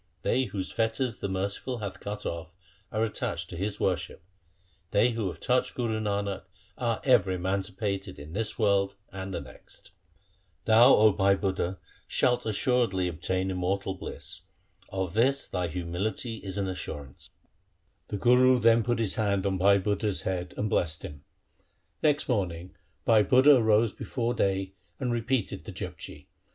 [0.23, 2.55] They whose fetters the Merciful hath cut off,
[2.91, 4.23] are attached to His worship.
[4.89, 6.41] They who have touched Guru Nanak
[6.75, 9.91] are ever emanci pated in this world and the next.
[9.91, 9.91] 1'
[10.65, 11.77] Thou, O Bhai Budha,
[12.07, 14.41] shalt assuredly obtain immortal bliss.
[14.89, 17.29] Of this thy humility is an assurance.'
[18.09, 18.17] 1 Guru Arjan's Sawaiyas.
[18.17, 20.21] LIFE OF GURU HAR GOBIND 127 The Guru then put his hand on Bhai Budha's
[20.23, 21.23] head and blessed him.
[22.01, 22.75] Next morning
[23.05, 26.25] Bhai Budha arose before day and repeated the Japji.